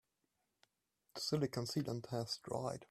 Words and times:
The 1.13 1.21
silicon 1.21 1.65
sealant 1.65 2.07
has 2.09 2.39
dried. 2.41 2.79